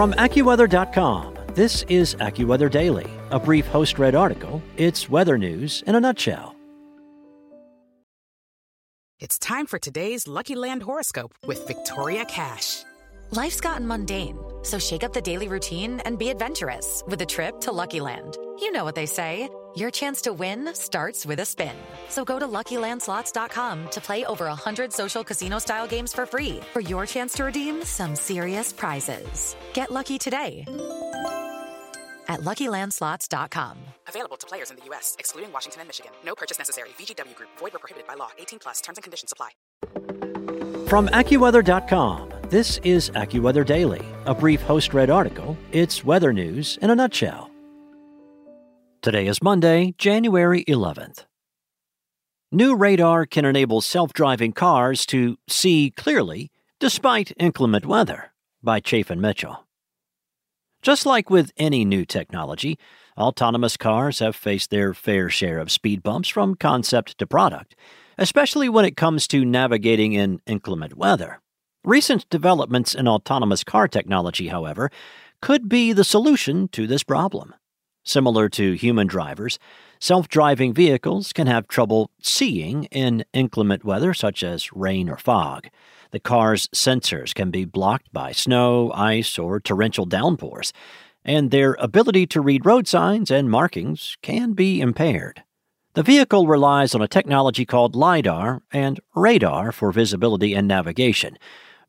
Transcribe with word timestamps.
From 0.00 0.14
AccuWeather.com, 0.14 1.34
this 1.54 1.82
is 1.90 2.14
AccuWeather 2.14 2.70
Daily, 2.70 3.06
a 3.30 3.38
brief 3.38 3.66
host 3.66 3.98
read 3.98 4.14
article. 4.14 4.62
It's 4.78 5.10
weather 5.10 5.36
news 5.36 5.84
in 5.86 5.94
a 5.94 6.00
nutshell. 6.00 6.56
It's 9.18 9.38
time 9.38 9.66
for 9.66 9.78
today's 9.78 10.26
Lucky 10.26 10.54
Land 10.54 10.82
horoscope 10.82 11.34
with 11.46 11.66
Victoria 11.66 12.24
Cash. 12.24 12.82
Life's 13.30 13.60
gotten 13.60 13.86
mundane, 13.86 14.38
so 14.62 14.78
shake 14.78 15.04
up 15.04 15.12
the 15.12 15.20
daily 15.20 15.48
routine 15.48 16.00
and 16.06 16.18
be 16.18 16.30
adventurous 16.30 17.02
with 17.06 17.20
a 17.20 17.26
trip 17.26 17.60
to 17.60 17.70
Lucky 17.70 18.00
Land. 18.00 18.38
You 18.58 18.72
know 18.72 18.84
what 18.86 18.94
they 18.94 19.04
say. 19.04 19.50
Your 19.74 19.90
chance 19.90 20.22
to 20.22 20.32
win 20.32 20.72
starts 20.74 21.26
with 21.26 21.40
a 21.40 21.44
spin. 21.44 21.76
So 22.08 22.24
go 22.24 22.38
to 22.38 22.46
LuckyLandSlots.com 22.46 23.90
to 23.90 24.00
play 24.00 24.24
over 24.24 24.46
100 24.46 24.92
social 24.92 25.22
casino-style 25.22 25.86
games 25.86 26.14
for 26.14 26.24
free 26.24 26.60
for 26.72 26.80
your 26.80 27.04
chance 27.04 27.34
to 27.34 27.44
redeem 27.44 27.84
some 27.84 28.16
serious 28.16 28.72
prizes. 28.72 29.54
Get 29.74 29.90
lucky 29.90 30.18
today 30.18 30.64
at 32.28 32.40
LuckyLandSlots.com. 32.40 33.76
Available 34.08 34.36
to 34.36 34.46
players 34.46 34.70
in 34.70 34.76
the 34.76 34.84
U.S., 34.86 35.16
excluding 35.18 35.52
Washington 35.52 35.82
and 35.82 35.88
Michigan. 35.88 36.12
No 36.24 36.34
purchase 36.34 36.58
necessary. 36.58 36.90
VGW 36.98 37.34
Group. 37.34 37.50
Void 37.58 37.72
where 37.72 37.80
prohibited 37.80 38.06
by 38.06 38.14
law. 38.14 38.30
18 38.38 38.60
plus. 38.60 38.80
Terms 38.80 38.98
and 38.98 39.02
conditions 39.02 39.32
apply. 39.32 39.50
From 40.88 41.08
AccuWeather.com, 41.08 42.30
this 42.48 42.78
is 42.78 43.10
AccuWeather 43.10 43.66
Daily, 43.66 44.04
a 44.26 44.34
brief 44.34 44.60
host 44.62 44.94
read 44.94 45.10
article. 45.10 45.56
It's 45.72 46.04
weather 46.04 46.32
news 46.32 46.78
in 46.82 46.90
a 46.90 46.94
nutshell. 46.94 47.49
Today 49.02 49.28
is 49.28 49.42
Monday, 49.42 49.94
January 49.96 50.62
11th. 50.66 51.24
New 52.52 52.76
radar 52.76 53.24
can 53.24 53.46
enable 53.46 53.80
self 53.80 54.12
driving 54.12 54.52
cars 54.52 55.06
to 55.06 55.38
see 55.48 55.90
clearly 55.96 56.50
despite 56.80 57.32
inclement 57.38 57.86
weather, 57.86 58.34
by 58.62 58.78
Chaffin 58.78 59.18
Mitchell. 59.18 59.66
Just 60.82 61.06
like 61.06 61.30
with 61.30 61.50
any 61.56 61.82
new 61.82 62.04
technology, 62.04 62.78
autonomous 63.16 63.78
cars 63.78 64.18
have 64.18 64.36
faced 64.36 64.68
their 64.68 64.92
fair 64.92 65.30
share 65.30 65.60
of 65.60 65.70
speed 65.70 66.02
bumps 66.02 66.28
from 66.28 66.54
concept 66.54 67.16
to 67.16 67.26
product, 67.26 67.74
especially 68.18 68.68
when 68.68 68.84
it 68.84 68.98
comes 68.98 69.26
to 69.28 69.46
navigating 69.46 70.12
in 70.12 70.42
inclement 70.46 70.94
weather. 70.94 71.40
Recent 71.84 72.28
developments 72.28 72.94
in 72.94 73.08
autonomous 73.08 73.64
car 73.64 73.88
technology, 73.88 74.48
however, 74.48 74.90
could 75.40 75.70
be 75.70 75.94
the 75.94 76.04
solution 76.04 76.68
to 76.68 76.86
this 76.86 77.02
problem. 77.02 77.54
Similar 78.02 78.48
to 78.50 78.72
human 78.72 79.06
drivers, 79.06 79.58
self 79.98 80.28
driving 80.28 80.72
vehicles 80.72 81.32
can 81.32 81.46
have 81.46 81.68
trouble 81.68 82.10
seeing 82.20 82.84
in 82.84 83.24
inclement 83.32 83.84
weather 83.84 84.14
such 84.14 84.42
as 84.42 84.72
rain 84.72 85.08
or 85.08 85.16
fog. 85.16 85.68
The 86.10 86.20
car's 86.20 86.66
sensors 86.68 87.34
can 87.34 87.50
be 87.50 87.64
blocked 87.64 88.12
by 88.12 88.32
snow, 88.32 88.90
ice, 88.94 89.38
or 89.38 89.60
torrential 89.60 90.06
downpours, 90.06 90.72
and 91.24 91.50
their 91.50 91.74
ability 91.78 92.26
to 92.28 92.40
read 92.40 92.66
road 92.66 92.88
signs 92.88 93.30
and 93.30 93.50
markings 93.50 94.16
can 94.22 94.54
be 94.54 94.80
impaired. 94.80 95.42
The 95.94 96.02
vehicle 96.02 96.46
relies 96.46 96.94
on 96.94 97.02
a 97.02 97.08
technology 97.08 97.66
called 97.66 97.96
LIDAR 97.96 98.62
and 98.72 99.00
radar 99.14 99.72
for 99.72 99.92
visibility 99.92 100.54
and 100.54 100.66
navigation, 100.66 101.36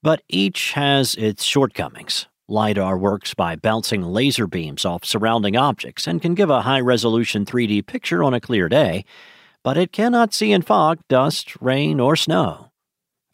but 0.04 0.24
each 0.28 0.74
has 0.74 1.16
its 1.16 1.44
shortcomings. 1.44 2.28
LiDAR 2.52 2.98
works 2.98 3.34
by 3.34 3.56
bouncing 3.56 4.04
laser 4.04 4.46
beams 4.46 4.84
off 4.84 5.06
surrounding 5.06 5.56
objects 5.56 6.06
and 6.06 6.22
can 6.22 6.36
give 6.36 6.50
a 6.50 6.64
high 6.64 6.82
resolution 6.82 7.46
3D 7.46 7.86
picture 7.86 8.22
on 8.22 8.34
a 8.34 8.42
clear 8.42 8.68
day, 8.68 9.06
but 9.64 9.78
it 9.78 9.94
cannot 9.94 10.34
see 10.34 10.52
in 10.52 10.62
fog, 10.62 11.00
dust, 11.08 11.56
rain, 11.62 12.02
or 12.02 12.18
snow. 12.18 12.70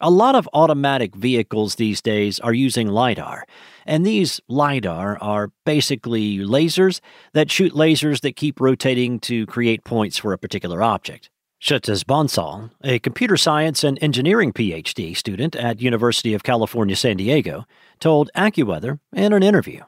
A 0.00 0.08
lot 0.08 0.36
of 0.36 0.48
automatic 0.52 1.16
vehicles 1.16 1.74
these 1.74 2.00
days 2.00 2.38
are 2.38 2.54
using 2.54 2.86
LiDAR, 2.86 3.44
and 3.84 4.06
these 4.06 4.40
LiDAR 4.46 5.18
are 5.20 5.50
basically 5.66 6.38
lasers 6.38 7.00
that 7.32 7.50
shoot 7.50 7.72
lasers 7.72 8.20
that 8.20 8.36
keep 8.36 8.60
rotating 8.60 9.18
to 9.20 9.46
create 9.46 9.82
points 9.82 10.16
for 10.16 10.32
a 10.32 10.38
particular 10.38 10.80
object. 10.80 11.28
Kshitij 11.60 12.04
Bansal, 12.04 12.70
a 12.84 13.00
computer 13.00 13.36
science 13.36 13.82
and 13.82 13.98
engineering 14.00 14.52
PhD 14.52 15.16
student 15.16 15.56
at 15.56 15.82
University 15.82 16.32
of 16.32 16.44
California, 16.44 16.94
San 16.94 17.16
Diego, 17.16 17.66
told 17.98 18.30
AccuWeather 18.36 19.00
in 19.12 19.32
an 19.32 19.42
interview. 19.42 19.80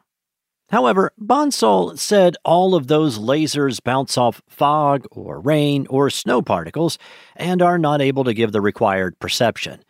However, 0.71 1.13
Bansal 1.21 1.97
said 1.97 2.37
all 2.45 2.75
of 2.75 2.89
those 2.89 3.21
lasers 3.21 3.83
bounce 3.83 4.19
off 4.19 4.43
fog 4.49 5.07
or 5.13 5.41
rain 5.41 5.87
or 5.89 6.11
snow 6.11 6.43
particles 6.43 6.99
and 7.37 7.63
are 7.63 7.79
not 7.79 8.03
able 8.03 8.25
to 8.25 8.35
give 8.35 8.51
the 8.51 8.61
required 8.61 9.17
perception. 9.21 9.85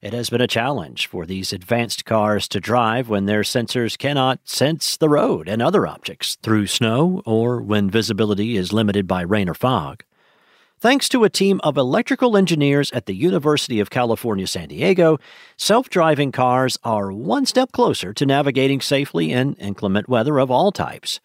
It 0.00 0.14
has 0.14 0.30
been 0.30 0.40
a 0.40 0.46
challenge 0.46 1.06
for 1.06 1.26
these 1.26 1.52
advanced 1.52 2.06
cars 2.06 2.48
to 2.48 2.60
drive 2.60 3.10
when 3.10 3.26
their 3.26 3.42
sensors 3.42 3.98
cannot 3.98 4.40
sense 4.44 4.96
the 4.96 5.08
road 5.10 5.48
and 5.50 5.60
other 5.60 5.86
objects 5.86 6.36
through 6.42 6.66
snow 6.66 7.22
or 7.26 7.60
when 7.60 7.90
visibility 7.90 8.56
is 8.56 8.72
limited 8.72 9.06
by 9.06 9.20
rain 9.20 9.50
or 9.50 9.54
fog. 9.54 10.02
Thanks 10.78 11.08
to 11.08 11.24
a 11.24 11.30
team 11.30 11.58
of 11.64 11.78
electrical 11.78 12.36
engineers 12.36 12.92
at 12.92 13.06
the 13.06 13.14
University 13.14 13.80
of 13.80 13.88
California, 13.88 14.46
San 14.46 14.68
Diego, 14.68 15.16
self 15.56 15.88
driving 15.88 16.32
cars 16.32 16.76
are 16.84 17.10
one 17.10 17.46
step 17.46 17.72
closer 17.72 18.12
to 18.12 18.26
navigating 18.26 18.82
safely 18.82 19.32
in 19.32 19.54
inclement 19.54 20.06
weather 20.06 20.38
of 20.38 20.50
all 20.50 20.70
types. 20.70 21.18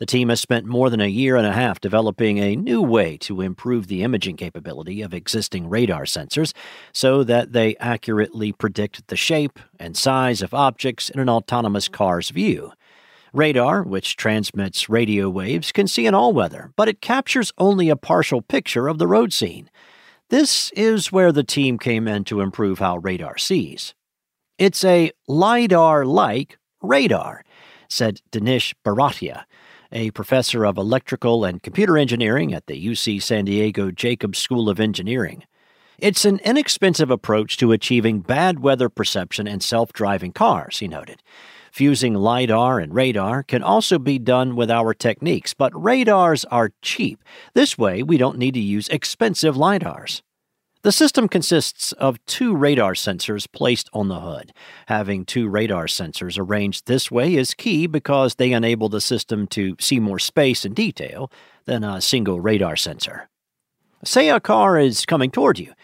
The 0.00 0.06
team 0.06 0.28
has 0.28 0.40
spent 0.40 0.66
more 0.66 0.90
than 0.90 1.00
a 1.00 1.06
year 1.06 1.36
and 1.36 1.46
a 1.46 1.52
half 1.52 1.80
developing 1.80 2.38
a 2.38 2.56
new 2.56 2.82
way 2.82 3.16
to 3.18 3.42
improve 3.42 3.86
the 3.86 4.02
imaging 4.02 4.38
capability 4.38 5.02
of 5.02 5.14
existing 5.14 5.68
radar 5.68 6.02
sensors 6.02 6.52
so 6.92 7.22
that 7.22 7.52
they 7.52 7.76
accurately 7.76 8.50
predict 8.50 9.06
the 9.06 9.16
shape 9.16 9.60
and 9.78 9.96
size 9.96 10.42
of 10.42 10.52
objects 10.52 11.10
in 11.10 11.20
an 11.20 11.28
autonomous 11.28 11.86
car's 11.86 12.30
view. 12.30 12.72
Radar, 13.36 13.82
which 13.82 14.16
transmits 14.16 14.88
radio 14.88 15.28
waves, 15.28 15.70
can 15.70 15.86
see 15.86 16.06
in 16.06 16.14
all 16.14 16.32
weather, 16.32 16.72
but 16.74 16.88
it 16.88 17.02
captures 17.02 17.52
only 17.58 17.90
a 17.90 17.96
partial 17.96 18.40
picture 18.40 18.88
of 18.88 18.98
the 18.98 19.06
road 19.06 19.32
scene. 19.32 19.70
This 20.30 20.70
is 20.72 21.12
where 21.12 21.32
the 21.32 21.44
team 21.44 21.78
came 21.78 22.08
in 22.08 22.24
to 22.24 22.40
improve 22.40 22.78
how 22.78 22.96
radar 22.96 23.36
sees. 23.36 23.94
It's 24.58 24.82
a 24.84 25.12
LIDAR 25.28 26.06
like 26.06 26.58
radar, 26.80 27.44
said 27.90 28.22
Dinesh 28.32 28.72
Bharadia, 28.82 29.44
a 29.92 30.10
professor 30.12 30.64
of 30.64 30.78
electrical 30.78 31.44
and 31.44 31.62
computer 31.62 31.98
engineering 31.98 32.54
at 32.54 32.66
the 32.66 32.86
UC 32.86 33.22
San 33.22 33.44
Diego 33.44 33.90
Jacobs 33.90 34.38
School 34.38 34.70
of 34.70 34.80
Engineering. 34.80 35.44
It's 35.98 36.24
an 36.24 36.40
inexpensive 36.42 37.10
approach 37.10 37.58
to 37.58 37.72
achieving 37.72 38.20
bad 38.20 38.60
weather 38.60 38.88
perception 38.88 39.46
in 39.46 39.60
self 39.60 39.92
driving 39.92 40.32
cars, 40.32 40.78
he 40.78 40.88
noted. 40.88 41.22
Fusing 41.76 42.14
LiDAR 42.14 42.80
and 42.80 42.94
radar 42.94 43.42
can 43.42 43.62
also 43.62 43.98
be 43.98 44.18
done 44.18 44.56
with 44.56 44.70
our 44.70 44.94
techniques, 44.94 45.52
but 45.52 45.70
radars 45.74 46.46
are 46.46 46.72
cheap. 46.80 47.22
This 47.52 47.76
way, 47.76 48.02
we 48.02 48.16
don't 48.16 48.38
need 48.38 48.54
to 48.54 48.60
use 48.60 48.88
expensive 48.88 49.58
LiDARs. 49.58 50.22
The 50.80 50.90
system 50.90 51.28
consists 51.28 51.92
of 51.92 52.16
two 52.24 52.56
radar 52.56 52.94
sensors 52.94 53.46
placed 53.52 53.90
on 53.92 54.08
the 54.08 54.20
hood. 54.20 54.54
Having 54.86 55.26
two 55.26 55.50
radar 55.50 55.84
sensors 55.84 56.38
arranged 56.38 56.86
this 56.86 57.10
way 57.10 57.34
is 57.34 57.52
key 57.52 57.86
because 57.86 58.36
they 58.36 58.52
enable 58.52 58.88
the 58.88 59.02
system 59.02 59.46
to 59.48 59.76
see 59.78 60.00
more 60.00 60.18
space 60.18 60.64
and 60.64 60.74
detail 60.74 61.30
than 61.66 61.84
a 61.84 62.00
single 62.00 62.40
radar 62.40 62.76
sensor. 62.76 63.28
Say 64.02 64.30
a 64.30 64.40
car 64.40 64.78
is 64.78 65.04
coming 65.04 65.30
toward 65.30 65.58
you. 65.58 65.74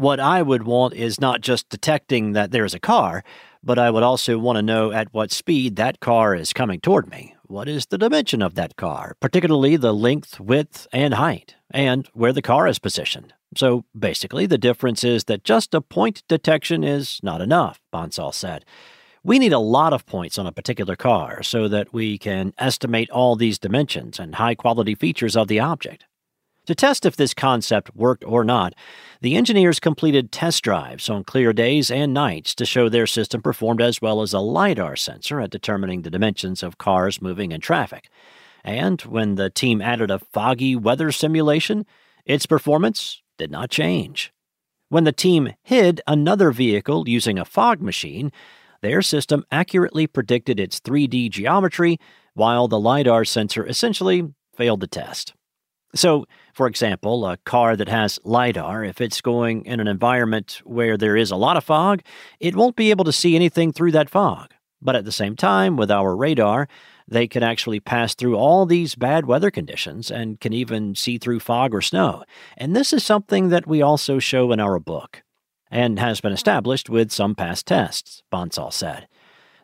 What 0.00 0.18
I 0.18 0.40
would 0.40 0.62
want 0.62 0.94
is 0.94 1.20
not 1.20 1.42
just 1.42 1.68
detecting 1.68 2.32
that 2.32 2.52
there's 2.52 2.72
a 2.72 2.80
car, 2.80 3.22
but 3.62 3.78
I 3.78 3.90
would 3.90 4.02
also 4.02 4.38
want 4.38 4.56
to 4.56 4.62
know 4.62 4.92
at 4.92 5.12
what 5.12 5.30
speed 5.30 5.76
that 5.76 6.00
car 6.00 6.34
is 6.34 6.54
coming 6.54 6.80
toward 6.80 7.10
me. 7.10 7.34
What 7.42 7.68
is 7.68 7.84
the 7.84 7.98
dimension 7.98 8.40
of 8.40 8.54
that 8.54 8.76
car, 8.76 9.14
particularly 9.20 9.76
the 9.76 9.92
length, 9.92 10.40
width, 10.40 10.86
and 10.90 11.12
height, 11.12 11.56
and 11.70 12.08
where 12.14 12.32
the 12.32 12.40
car 12.40 12.66
is 12.66 12.78
positioned? 12.78 13.34
So 13.54 13.84
basically, 13.94 14.46
the 14.46 14.56
difference 14.56 15.04
is 15.04 15.24
that 15.24 15.44
just 15.44 15.74
a 15.74 15.82
point 15.82 16.22
detection 16.28 16.82
is 16.82 17.20
not 17.22 17.42
enough, 17.42 17.78
Bansal 17.92 18.32
said. 18.32 18.64
We 19.22 19.38
need 19.38 19.52
a 19.52 19.58
lot 19.58 19.92
of 19.92 20.06
points 20.06 20.38
on 20.38 20.46
a 20.46 20.52
particular 20.52 20.96
car 20.96 21.42
so 21.42 21.68
that 21.68 21.92
we 21.92 22.16
can 22.16 22.54
estimate 22.56 23.10
all 23.10 23.36
these 23.36 23.58
dimensions 23.58 24.18
and 24.18 24.36
high 24.36 24.54
quality 24.54 24.94
features 24.94 25.36
of 25.36 25.48
the 25.48 25.60
object. 25.60 26.06
To 26.66 26.74
test 26.74 27.06
if 27.06 27.16
this 27.16 27.34
concept 27.34 27.94
worked 27.96 28.24
or 28.24 28.44
not, 28.44 28.74
the 29.22 29.34
engineers 29.36 29.80
completed 29.80 30.30
test 30.30 30.62
drives 30.62 31.08
on 31.08 31.24
clear 31.24 31.52
days 31.52 31.90
and 31.90 32.14
nights 32.14 32.54
to 32.56 32.66
show 32.66 32.88
their 32.88 33.06
system 33.06 33.42
performed 33.42 33.80
as 33.80 34.00
well 34.00 34.22
as 34.22 34.32
a 34.32 34.40
LiDAR 34.40 34.96
sensor 34.96 35.40
at 35.40 35.50
determining 35.50 36.02
the 36.02 36.10
dimensions 36.10 36.62
of 36.62 36.78
cars 36.78 37.22
moving 37.22 37.50
in 37.50 37.60
traffic. 37.60 38.08
And 38.62 39.00
when 39.02 39.36
the 39.36 39.50
team 39.50 39.80
added 39.80 40.10
a 40.10 40.18
foggy 40.18 40.76
weather 40.76 41.10
simulation, 41.10 41.86
its 42.24 42.46
performance 42.46 43.22
did 43.38 43.50
not 43.50 43.70
change. 43.70 44.32
When 44.90 45.04
the 45.04 45.12
team 45.12 45.54
hid 45.62 46.00
another 46.06 46.50
vehicle 46.50 47.08
using 47.08 47.38
a 47.38 47.44
fog 47.44 47.80
machine, 47.80 48.30
their 48.82 49.02
system 49.02 49.44
accurately 49.50 50.06
predicted 50.06 50.60
its 50.60 50.80
3D 50.80 51.30
geometry, 51.30 51.98
while 52.34 52.68
the 52.68 52.78
LiDAR 52.78 53.24
sensor 53.24 53.66
essentially 53.66 54.28
failed 54.54 54.80
the 54.80 54.86
test. 54.86 55.34
So, 55.94 56.26
for 56.54 56.66
example, 56.66 57.26
a 57.26 57.36
car 57.38 57.76
that 57.76 57.88
has 57.88 58.18
LiDAR, 58.24 58.84
if 58.84 59.00
it's 59.00 59.20
going 59.20 59.64
in 59.64 59.80
an 59.80 59.88
environment 59.88 60.60
where 60.64 60.96
there 60.96 61.16
is 61.16 61.30
a 61.30 61.36
lot 61.36 61.56
of 61.56 61.64
fog, 61.64 62.02
it 62.38 62.54
won't 62.54 62.76
be 62.76 62.90
able 62.90 63.04
to 63.04 63.12
see 63.12 63.34
anything 63.34 63.72
through 63.72 63.92
that 63.92 64.10
fog. 64.10 64.52
But 64.80 64.96
at 64.96 65.04
the 65.04 65.12
same 65.12 65.36
time, 65.36 65.76
with 65.76 65.90
our 65.90 66.16
radar, 66.16 66.68
they 67.08 67.26
can 67.26 67.42
actually 67.42 67.80
pass 67.80 68.14
through 68.14 68.36
all 68.36 68.66
these 68.66 68.94
bad 68.94 69.26
weather 69.26 69.50
conditions 69.50 70.10
and 70.10 70.40
can 70.40 70.52
even 70.52 70.94
see 70.94 71.18
through 71.18 71.40
fog 71.40 71.74
or 71.74 71.82
snow. 71.82 72.24
And 72.56 72.74
this 72.74 72.92
is 72.92 73.04
something 73.04 73.48
that 73.48 73.66
we 73.66 73.82
also 73.82 74.18
show 74.20 74.52
in 74.52 74.60
our 74.60 74.78
book 74.78 75.22
and 75.70 75.98
has 75.98 76.20
been 76.20 76.30
mm-hmm. 76.30 76.34
established 76.34 76.88
with 76.88 77.10
some 77.10 77.34
past 77.34 77.66
tests, 77.66 78.22
Bansal 78.32 78.72
said. 78.72 79.08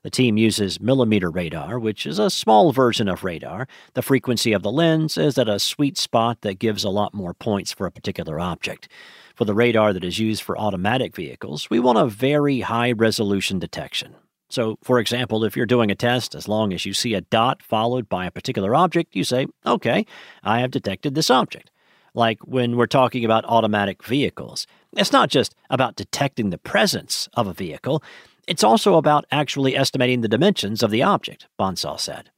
The 0.07 0.11
team 0.11 0.37
uses 0.39 0.81
millimeter 0.81 1.33
radar, 1.33 1.81
which 1.81 2.07
is 2.07 2.21
a 2.21 2.31
small 2.31 2.71
version 2.71 3.09
of 3.09 3.25
radar. 3.25 3.67
The 3.95 4.03
frequency 4.03 4.53
of 4.53 4.63
the 4.63 4.71
lens 4.71 5.19
is 5.19 5.37
at 5.37 5.49
a 5.49 5.59
sweet 5.59 5.99
spot 5.99 6.43
that 6.43 6.61
gives 6.61 6.85
a 6.85 6.91
lot 6.91 7.13
more 7.13 7.35
points 7.35 7.73
for 7.73 7.89
a 7.89 7.91
particular 7.91 8.39
object. 8.39 8.89
For 9.35 9.45
the 9.45 9.53
radar 9.53 9.93
that 9.93 10.05
is 10.05 10.21
used 10.21 10.45
for 10.45 10.57
automatic 10.57 11.17
vehicles, 11.17 11.69
we 11.71 11.81
want 11.81 11.99
a 11.99 12.07
very 12.07 12.61
high 12.61 12.93
resolution 12.93 13.59
detection. 13.59 14.15
So, 14.49 14.79
for 14.81 15.01
example, 15.01 15.43
if 15.43 15.57
you're 15.57 15.67
doing 15.67 15.91
a 15.91 15.97
test, 15.97 16.37
as 16.37 16.47
long 16.47 16.73
as 16.73 16.87
you 16.87 16.95
see 16.95 17.15
a 17.15 17.23
dot 17.23 17.61
followed 17.61 18.09
by 18.09 18.27
a 18.27 18.31
particular 18.31 18.77
object, 18.77 19.17
you 19.17 19.25
say, 19.25 19.49
okay, 19.67 20.07
I 20.45 20.61
have 20.61 20.71
detected 20.71 21.17
this 21.17 21.31
object. 21.31 21.73
Like 22.15 22.39
when 22.45 22.77
we're 22.77 22.87
talking 22.87 23.25
about 23.25 23.45
automatic 23.45 24.05
vehicles, 24.05 24.69
it's 24.97 25.13
not 25.13 25.31
just 25.31 25.57
about 25.69 25.97
detecting 25.97 26.51
the 26.51 26.59
presence 26.59 27.29
of 27.35 27.49
a 27.49 27.53
vehicle, 27.53 28.05
it's 28.47 28.65
also 28.65 28.97
about 28.97 29.27
actually 29.31 29.77
estimating 29.77 30.21
the 30.21 30.29
dimensions 30.29 30.83
of 30.83 30.91
the 30.91 31.03
object, 31.03 31.47
Bansal 31.59 31.99
said. 31.99 32.31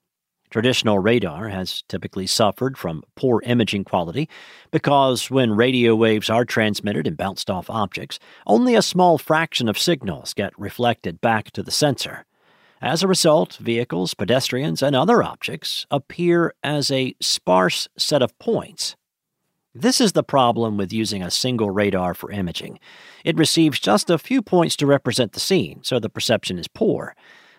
Traditional 0.51 0.99
radar 0.99 1.49
has 1.49 1.83
typically 1.89 2.27
suffered 2.27 2.79
from 2.79 3.03
poor 3.17 3.43
imaging 3.45 3.85
quality 3.85 4.31
because 4.71 5.31
when 5.31 5.53
radio 5.55 5.95
waves 5.95 6.31
are 6.31 6.47
transmitted 6.47 7.07
and 7.07 7.19
bounced 7.19 7.51
off 7.51 7.69
objects, 7.69 8.19
only 8.47 8.75
a 8.75 8.81
small 8.81 9.19
fraction 9.19 9.69
of 9.69 9.79
signals 9.79 10.33
get 10.33 10.59
reflected 10.59 11.21
back 11.21 11.51
to 11.51 11.63
the 11.63 11.71
sensor. 11.71 12.25
As 12.81 13.03
a 13.03 13.09
result, 13.09 13.57
vehicles, 13.57 14.15
pedestrians, 14.15 14.83
and 14.83 14.97
other 14.97 15.23
objects 15.23 15.85
appear 15.91 16.55
as 16.63 16.91
a 16.91 17.15
sparse 17.21 17.89
set 17.99 18.23
of 18.23 18.39
points 18.39 18.97
this 19.81 20.01
is 20.01 20.13
the 20.13 20.23
problem 20.23 20.77
with 20.77 20.93
using 20.93 21.23
a 21.23 21.31
single 21.31 21.71
radar 21.71 22.15
for 22.15 22.31
imaging. 22.31 22.79
It 23.25 23.37
receives 23.37 23.81
just 23.81 24.11
a 24.11 24.19
few 24.19 24.43
points 24.43 24.77
to 24.77 24.87
represent 24.87 25.33
the 25.33 25.41
scene, 25.41 25.81
so 25.83 25.99
the 25.99 26.09
perception 26.09 26.59
is 26.59 26.69
poor. 26.69 27.15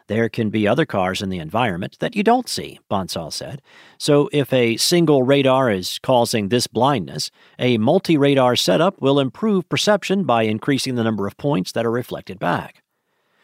There 0.08 0.28
can 0.28 0.50
be 0.50 0.68
other 0.68 0.88
cars 0.88 1.22
in 1.22 1.30
the 1.30 1.38
environment 1.38 1.98
that 2.00 2.16
you 2.16 2.24
don't 2.24 2.50
see, 2.50 2.80
Bansal 2.90 3.32
said. 3.32 3.62
So 4.00 4.28
if 4.34 4.52
a 4.52 4.76
single 4.78 5.22
radar 5.22 5.70
is 5.70 6.00
causing 6.00 6.50
this 6.50 6.66
blindness, 6.66 7.30
a 7.60 7.78
multi 7.78 8.18
radar 8.18 8.56
setup 8.56 9.00
will 9.00 9.20
improve 9.20 9.70
perception 9.70 10.24
by 10.24 10.44
increasing 10.44 10.96
the 10.96 11.04
number 11.04 11.28
of 11.28 11.38
points 11.38 11.72
that 11.74 11.86
are 11.86 11.92
reflected 11.92 12.40
back. 12.40 12.82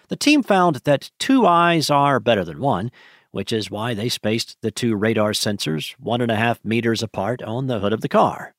The 0.07 0.15
team 0.15 0.41
found 0.41 0.77
that 0.85 1.11
two 1.19 1.45
eyes 1.45 1.91
are 1.91 2.19
better 2.19 2.43
than 2.43 2.59
one, 2.59 2.91
which 3.29 3.53
is 3.53 3.69
why 3.69 3.93
they 3.93 4.09
spaced 4.09 4.57
the 4.61 4.71
two 4.71 4.95
radar 4.95 5.31
sensors 5.31 5.91
one 5.99 6.21
and 6.21 6.31
a 6.31 6.35
half 6.35 6.65
meters 6.65 7.03
apart 7.03 7.43
on 7.43 7.67
the 7.67 7.79
hood 7.79 7.93
of 7.93 8.01
the 8.01 8.09
car. 8.09 8.55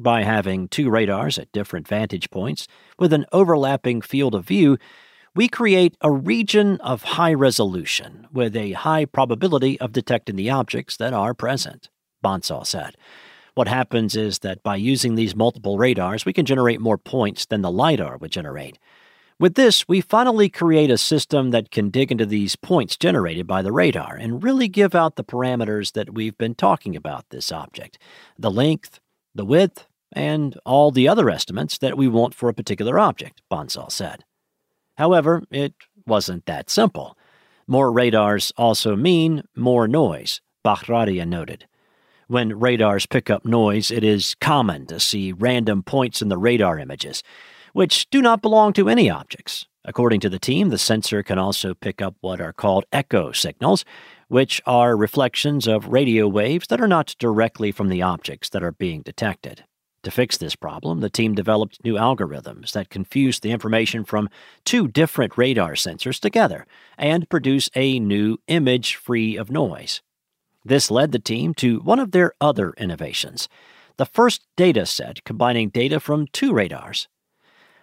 By 0.00 0.22
having 0.22 0.68
two 0.68 0.90
radars 0.90 1.38
at 1.38 1.50
different 1.50 1.88
vantage 1.88 2.30
points 2.30 2.68
with 3.00 3.12
an 3.12 3.26
overlapping 3.32 4.00
field 4.00 4.32
of 4.32 4.46
view, 4.46 4.78
we 5.34 5.48
create 5.48 5.96
a 6.00 6.10
region 6.10 6.80
of 6.82 7.02
high 7.02 7.34
resolution 7.34 8.28
with 8.32 8.54
a 8.54 8.72
high 8.72 9.06
probability 9.06 9.78
of 9.80 9.92
detecting 9.92 10.36
the 10.36 10.50
objects 10.50 10.96
that 10.98 11.12
are 11.12 11.34
present, 11.34 11.90
Bansal 12.24 12.64
said. 12.64 12.96
What 13.54 13.66
happens 13.66 14.14
is 14.14 14.38
that 14.40 14.62
by 14.62 14.76
using 14.76 15.16
these 15.16 15.34
multiple 15.34 15.78
radars, 15.78 16.24
we 16.24 16.32
can 16.32 16.46
generate 16.46 16.80
more 16.80 16.98
points 16.98 17.44
than 17.46 17.62
the 17.62 17.70
LiDAR 17.72 18.18
would 18.18 18.30
generate. 18.30 18.78
With 19.40 19.54
this, 19.54 19.88
we 19.88 20.00
finally 20.00 20.48
create 20.48 20.90
a 20.90 20.98
system 20.98 21.50
that 21.50 21.72
can 21.72 21.90
dig 21.90 22.12
into 22.12 22.26
these 22.26 22.54
points 22.54 22.96
generated 22.96 23.48
by 23.48 23.62
the 23.62 23.72
radar 23.72 24.14
and 24.14 24.44
really 24.44 24.68
give 24.68 24.94
out 24.94 25.16
the 25.16 25.24
parameters 25.24 25.92
that 25.94 26.14
we've 26.14 26.38
been 26.38 26.54
talking 26.54 26.94
about 26.94 27.30
this 27.30 27.50
object 27.50 27.98
the 28.38 28.50
length, 28.50 29.00
the 29.34 29.44
width, 29.44 29.86
and 30.12 30.58
all 30.64 30.90
the 30.90 31.08
other 31.08 31.28
estimates 31.28 31.78
that 31.78 31.96
we 31.96 32.08
want 32.08 32.34
for 32.34 32.48
a 32.48 32.54
particular 32.54 32.98
object, 32.98 33.42
Bansal 33.50 33.90
said. 33.90 34.24
However, 34.96 35.42
it 35.50 35.74
wasn't 36.06 36.46
that 36.46 36.70
simple. 36.70 37.16
More 37.66 37.92
radars 37.92 38.52
also 38.56 38.96
mean 38.96 39.42
more 39.54 39.86
noise, 39.86 40.40
Bharadia 40.64 41.26
noted. 41.26 41.66
When 42.26 42.58
radars 42.58 43.06
pick 43.06 43.30
up 43.30 43.44
noise, 43.44 43.90
it 43.90 44.04
is 44.04 44.34
common 44.34 44.86
to 44.86 44.98
see 45.00 45.32
random 45.32 45.82
points 45.82 46.20
in 46.20 46.28
the 46.28 46.38
radar 46.38 46.78
images, 46.78 47.22
which 47.72 48.08
do 48.10 48.20
not 48.20 48.42
belong 48.42 48.72
to 48.74 48.88
any 48.88 49.08
objects. 49.08 49.66
According 49.84 50.20
to 50.20 50.28
the 50.28 50.38
team, 50.38 50.68
the 50.68 50.78
sensor 50.78 51.22
can 51.22 51.38
also 51.38 51.72
pick 51.72 52.02
up 52.02 52.16
what 52.20 52.40
are 52.40 52.52
called 52.52 52.84
echo 52.92 53.32
signals, 53.32 53.84
which 54.28 54.60
are 54.66 54.96
reflections 54.96 55.66
of 55.66 55.88
radio 55.88 56.28
waves 56.28 56.68
that 56.68 56.80
are 56.80 56.88
not 56.88 57.16
directly 57.18 57.72
from 57.72 57.88
the 57.88 58.02
objects 58.02 58.48
that 58.50 58.62
are 58.62 58.72
being 58.72 59.02
detected. 59.02 59.64
To 60.04 60.10
fix 60.10 60.36
this 60.36 60.54
problem, 60.54 61.00
the 61.00 61.10
team 61.10 61.34
developed 61.34 61.84
new 61.84 61.94
algorithms 61.94 62.72
that 62.72 62.88
confuse 62.88 63.40
the 63.40 63.50
information 63.50 64.04
from 64.04 64.30
two 64.64 64.86
different 64.86 65.36
radar 65.36 65.72
sensors 65.72 66.20
together 66.20 66.66
and 66.96 67.28
produce 67.28 67.68
a 67.74 67.98
new 67.98 68.38
image 68.46 68.94
free 68.94 69.36
of 69.36 69.50
noise. 69.50 70.00
This 70.64 70.90
led 70.90 71.12
the 71.12 71.18
team 71.18 71.52
to 71.54 71.80
one 71.80 71.98
of 71.98 72.12
their 72.12 72.32
other 72.40 72.72
innovations 72.78 73.48
the 73.98 74.06
first 74.06 74.46
data 74.56 74.86
set 74.86 75.24
combining 75.24 75.68
data 75.68 76.00
from 76.00 76.28
two 76.28 76.52
radars. 76.52 77.08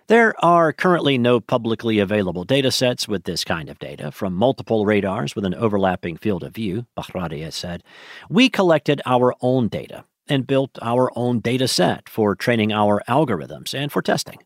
There 0.08 0.36
are 0.46 0.72
currently 0.72 1.18
no 1.18 1.40
publicly 1.40 1.98
available 1.98 2.44
data 2.44 2.70
sets 2.70 3.08
with 3.08 3.24
this 3.24 3.44
kind 3.44 3.70
of 3.70 3.80
data 3.80 4.12
from 4.12 4.36
multiple 4.36 4.86
radars 4.86 5.36
with 5.36 5.46
an 5.46 5.56
overlapping 5.56 6.18
field 6.18 6.44
of 6.44 6.54
view, 6.54 6.86
Bharadia 6.96 7.52
said. 7.52 7.82
We 8.30 8.48
collected 8.48 9.02
our 9.08 9.34
own 9.42 9.68
data 9.68 10.06
and 10.28 10.46
built 10.46 10.78
our 10.80 11.12
own 11.18 11.40
data 11.40 11.68
set 11.68 12.08
for 12.08 12.36
training 12.36 12.72
our 12.72 13.02
algorithms 13.10 13.74
and 13.74 13.92
for 13.92 14.04
testing. 14.04 14.38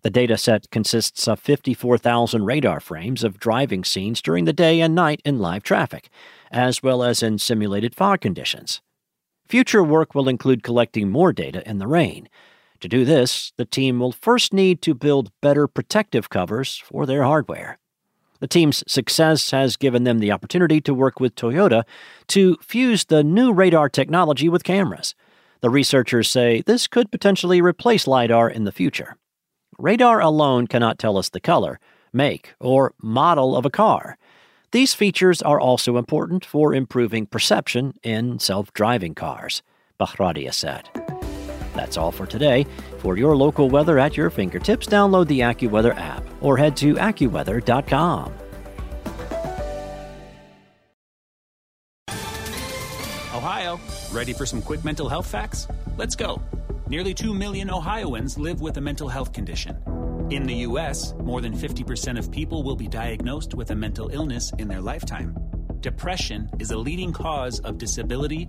The 0.00 0.08
data 0.08 0.38
set 0.38 0.70
consists 0.70 1.28
of 1.28 1.40
54,000 1.40 2.46
radar 2.46 2.80
frames 2.80 3.22
of 3.22 3.38
driving 3.38 3.84
scenes 3.84 4.22
during 4.22 4.46
the 4.46 4.52
day 4.54 4.80
and 4.80 4.94
night 4.94 5.20
in 5.26 5.38
live 5.38 5.62
traffic, 5.62 6.08
as 6.50 6.82
well 6.82 7.02
as 7.02 7.22
in 7.22 7.36
simulated 7.36 7.94
fog 7.94 8.22
conditions. 8.22 8.80
Future 9.46 9.84
work 9.84 10.14
will 10.14 10.26
include 10.26 10.62
collecting 10.62 11.10
more 11.10 11.34
data 11.34 11.62
in 11.68 11.76
the 11.76 11.86
rain. 11.86 12.30
To 12.80 12.88
do 12.88 13.04
this, 13.04 13.52
the 13.56 13.64
team 13.64 14.00
will 14.00 14.12
first 14.12 14.52
need 14.52 14.82
to 14.82 14.94
build 14.94 15.32
better 15.40 15.66
protective 15.66 16.30
covers 16.30 16.78
for 16.78 17.06
their 17.06 17.22
hardware. 17.22 17.78
The 18.40 18.46
team's 18.46 18.84
success 18.86 19.50
has 19.50 19.76
given 19.76 20.04
them 20.04 20.18
the 20.18 20.32
opportunity 20.32 20.80
to 20.82 20.94
work 20.94 21.20
with 21.20 21.34
Toyota 21.34 21.84
to 22.28 22.56
fuse 22.60 23.04
the 23.04 23.24
new 23.24 23.52
radar 23.52 23.88
technology 23.88 24.48
with 24.48 24.64
cameras. 24.64 25.14
The 25.60 25.70
researchers 25.70 26.28
say 26.28 26.62
this 26.66 26.86
could 26.86 27.10
potentially 27.10 27.60
replace 27.60 28.06
LiDAR 28.06 28.50
in 28.50 28.64
the 28.64 28.72
future. 28.72 29.16
Radar 29.78 30.20
alone 30.20 30.66
cannot 30.66 30.98
tell 30.98 31.16
us 31.16 31.30
the 31.30 31.40
color, 31.40 31.80
make, 32.12 32.54
or 32.60 32.94
model 33.00 33.56
of 33.56 33.64
a 33.64 33.70
car. 33.70 34.18
These 34.72 34.94
features 34.94 35.40
are 35.40 35.60
also 35.60 35.96
important 35.96 36.44
for 36.44 36.74
improving 36.74 37.26
perception 37.26 37.94
in 38.02 38.38
self 38.38 38.72
driving 38.72 39.14
cars, 39.14 39.62
Bharadia 39.98 40.52
said. 40.52 41.05
That's 41.76 41.96
all 41.96 42.10
for 42.10 42.26
today. 42.26 42.66
For 42.98 43.16
your 43.16 43.36
local 43.36 43.68
weather 43.68 43.98
at 43.98 44.16
your 44.16 44.30
fingertips, 44.30 44.86
download 44.86 45.28
the 45.28 45.40
AccuWeather 45.40 45.96
app 45.96 46.24
or 46.40 46.56
head 46.56 46.76
to 46.78 46.94
AccuWeather.com. 46.94 48.32
Ohio, 53.34 53.78
ready 54.12 54.32
for 54.32 54.46
some 54.46 54.62
quick 54.62 54.84
mental 54.84 55.08
health 55.08 55.26
facts? 55.26 55.68
Let's 55.96 56.16
go. 56.16 56.42
Nearly 56.88 57.14
2 57.14 57.34
million 57.34 57.70
Ohioans 57.70 58.38
live 58.38 58.60
with 58.60 58.76
a 58.76 58.80
mental 58.80 59.08
health 59.08 59.32
condition. 59.32 59.76
In 60.30 60.46
the 60.46 60.54
U.S., 60.68 61.14
more 61.22 61.40
than 61.40 61.56
50% 61.56 62.18
of 62.18 62.32
people 62.32 62.62
will 62.62 62.76
be 62.76 62.88
diagnosed 62.88 63.54
with 63.54 63.70
a 63.70 63.76
mental 63.76 64.08
illness 64.08 64.52
in 64.58 64.66
their 64.68 64.80
lifetime. 64.80 65.36
Depression 65.80 66.50
is 66.58 66.70
a 66.72 66.76
leading 66.76 67.12
cause 67.12 67.60
of 67.60 67.78
disability 67.78 68.48